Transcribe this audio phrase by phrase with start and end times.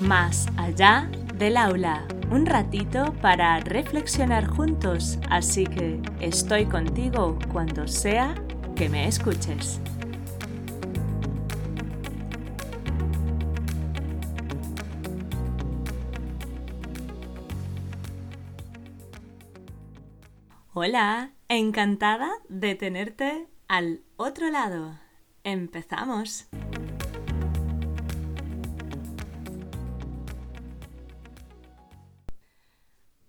[0.00, 8.36] Más allá del aula, un ratito para reflexionar juntos, así que estoy contigo cuando sea
[8.76, 9.80] que me escuches.
[20.74, 24.96] Hola, encantada de tenerte al otro lado.
[25.42, 26.48] Empezamos.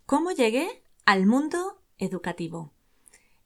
[0.09, 2.73] ¿Cómo llegué al mundo educativo?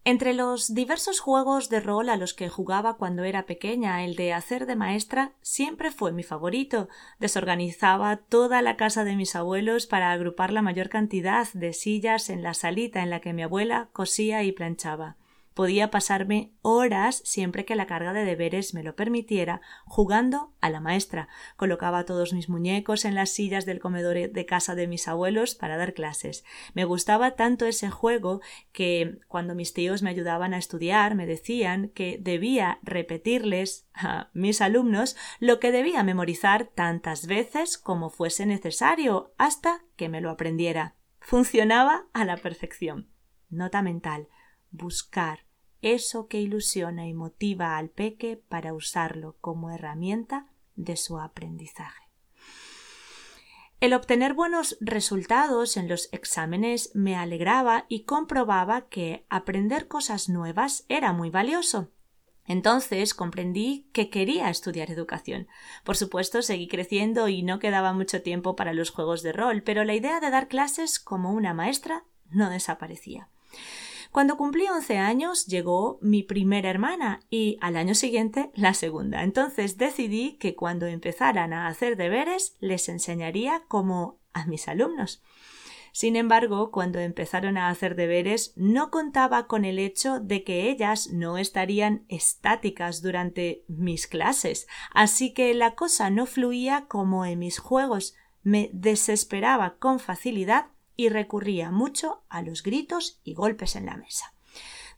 [0.06, 4.32] Entre los diversos juegos de rol a los que jugaba cuando era pequeña, el de
[4.32, 6.88] hacer de maestra siempre fue mi favorito.
[7.20, 12.44] Desorganizaba toda la casa de mis abuelos para agrupar la mayor cantidad de sillas en
[12.44, 15.18] la salita en la que mi abuela cosía y planchaba.
[15.54, 20.80] Podía pasarme horas siempre que la carga de deberes me lo permitiera, jugando a la
[20.80, 21.28] maestra.
[21.58, 25.78] Colocaba todos mis muñecos en las sillas del comedor de casa de mis abuelos para
[25.78, 26.44] dar clases.
[26.74, 28.42] Me gustaba tanto ese juego
[28.72, 34.62] que cuando mis tíos me ayudaban a estudiar me decían que debía repetirles a mis
[34.62, 40.96] alumnos lo que debía memorizar tantas veces como fuese necesario hasta que me lo aprendiera.
[41.20, 43.10] Funcionaba a la perfección.
[43.50, 44.28] Nota mental
[44.74, 45.43] buscar
[45.84, 52.04] eso que ilusiona y motiva al peque para usarlo como herramienta de su aprendizaje.
[53.80, 60.86] El obtener buenos resultados en los exámenes me alegraba y comprobaba que aprender cosas nuevas
[60.88, 61.92] era muy valioso.
[62.46, 65.48] Entonces comprendí que quería estudiar educación.
[65.84, 69.84] Por supuesto, seguí creciendo y no quedaba mucho tiempo para los juegos de rol, pero
[69.84, 73.30] la idea de dar clases como una maestra no desaparecía.
[74.14, 79.24] Cuando cumplí once años llegó mi primera hermana y al año siguiente la segunda.
[79.24, 85.24] Entonces decidí que cuando empezaran a hacer deberes les enseñaría como a mis alumnos.
[85.94, 91.10] Sin embargo, cuando empezaron a hacer deberes, no contaba con el hecho de que ellas
[91.12, 97.58] no estarían estáticas durante mis clases, así que la cosa no fluía como en mis
[97.58, 98.14] juegos.
[98.44, 104.34] Me desesperaba con facilidad y recurría mucho a los gritos y golpes en la mesa.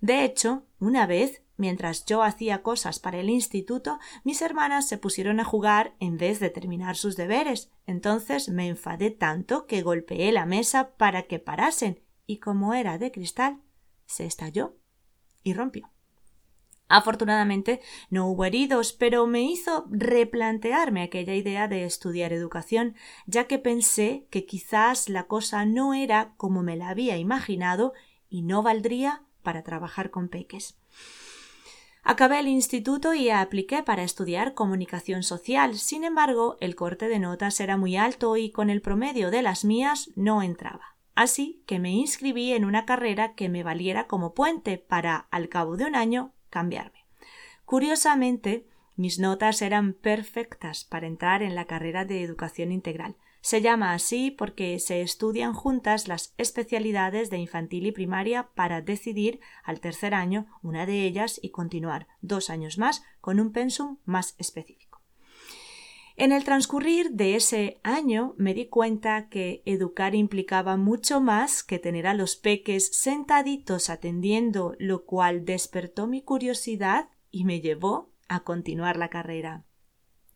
[0.02, 5.40] De hecho, una vez, mientras yo hacía cosas para el instituto, mis hermanas se pusieron
[5.40, 7.72] a jugar en vez de terminar sus deberes.
[7.88, 13.12] Entonces me enfadé tanto que golpeé la mesa para que parasen, y como era de
[13.12, 13.62] cristal,
[14.06, 14.78] se estalló
[15.44, 15.95] y rompió.
[16.88, 23.58] Afortunadamente no hubo heridos, pero me hizo replantearme aquella idea de estudiar educación, ya que
[23.58, 27.94] pensé que quizás la cosa no era como me la había imaginado
[28.30, 30.78] y no valdría para trabajar con peques.
[32.04, 35.76] Acabé el instituto y apliqué para estudiar comunicación social.
[35.76, 39.66] Sin embargo, el corte de notas era muy alto y con el promedio de las
[39.66, 40.98] mías no entraba.
[41.16, 45.78] Así que me inscribí en una carrera que me valiera como puente para, al cabo
[45.78, 47.00] de un año, cambiarme.
[47.66, 53.18] Curiosamente, mis notas eran perfectas para entrar en la carrera de educación integral.
[53.42, 59.42] Se llama así porque se estudian juntas las especialidades de infantil y primaria para decidir
[59.66, 64.36] al tercer año una de ellas y continuar dos años más con un pensum más
[64.38, 64.95] específico.
[66.18, 71.78] En el transcurrir de ese año me di cuenta que educar implicaba mucho más que
[71.78, 78.46] tener a los peques sentaditos atendiendo, lo cual despertó mi curiosidad y me llevó a
[78.46, 79.66] continuar la carrera.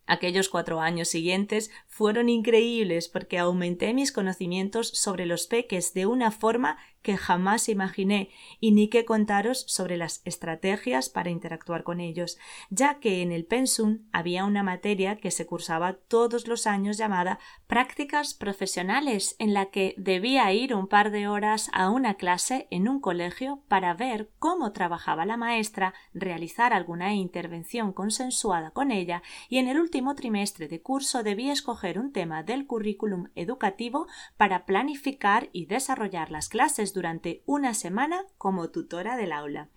[0.10, 6.32] Aquellos cuatro años siguientes fueron increíbles porque aumenté mis conocimientos sobre los peques de una
[6.32, 12.38] forma que jamás imaginé y ni que contaros sobre las estrategias para interactuar con ellos,
[12.70, 17.40] ya que en el pensum había una materia que se cursaba todos los años llamada
[17.68, 22.90] prácticas profesionales, en la que debía ir un par de horas a una clase en
[22.90, 29.60] un colegio para ver cómo trabajaba la maestra, realizar alguna intervención consensuada con ella y
[29.60, 29.80] en el
[30.16, 34.08] trimestre de curso debía escoger un tema del currículum educativo
[34.38, 39.70] para planificar y desarrollar las clases durante una semana como tutora del aula.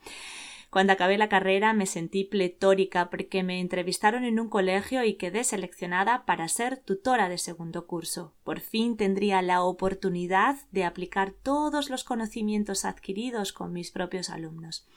[0.72, 5.44] Cuando acabé la carrera me sentí pletórica porque me entrevistaron en un colegio y quedé
[5.44, 8.32] seleccionada para ser tutora de segundo curso.
[8.42, 14.88] Por fin tendría la oportunidad de aplicar todos los conocimientos adquiridos con mis propios alumnos.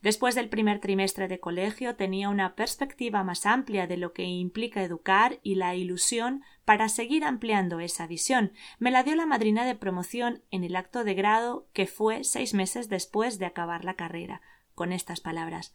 [0.00, 4.84] Después del primer trimestre de colegio tenía una perspectiva más amplia de lo que implica
[4.84, 8.52] educar y la ilusión para seguir ampliando esa visión.
[8.78, 12.54] Me la dio la madrina de promoción en el acto de grado que fue seis
[12.54, 14.40] meses después de acabar la carrera
[14.76, 15.74] con estas palabras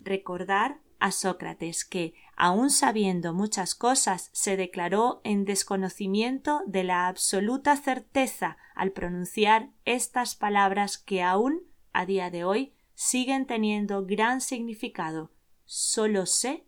[0.00, 7.76] recordar a Sócrates, que, aun sabiendo muchas cosas, se declaró en desconocimiento de la absoluta
[7.76, 11.62] certeza al pronunciar estas palabras que aún
[11.92, 15.30] a día de hoy siguen teniendo gran significado.
[15.64, 16.64] Solo sé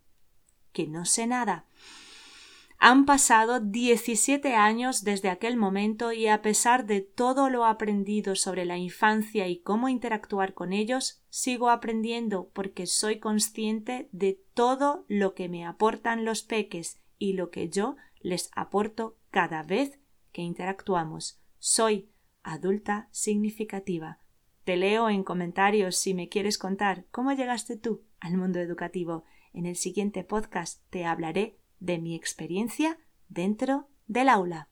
[0.72, 1.64] que no sé nada.
[2.82, 8.64] Han pasado 17 años desde aquel momento y a pesar de todo lo aprendido sobre
[8.64, 15.34] la infancia y cómo interactuar con ellos, sigo aprendiendo porque soy consciente de todo lo
[15.34, 20.00] que me aportan los peques y lo que yo les aporto cada vez
[20.32, 21.38] que interactuamos.
[21.58, 22.08] Soy
[22.42, 24.20] adulta significativa.
[24.64, 29.24] Te leo en comentarios si me quieres contar cómo llegaste tú al mundo educativo.
[29.52, 32.98] En el siguiente podcast te hablaré de mi experiencia
[33.28, 34.68] dentro del aula.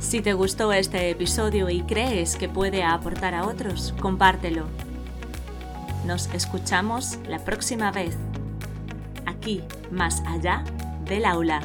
[0.00, 4.66] Si te gustó este episodio y crees que puede aportar a otros, compártelo.
[6.06, 8.16] Nos escuchamos la próxima vez,
[9.26, 10.64] aquí, más allá
[11.04, 11.60] del aula.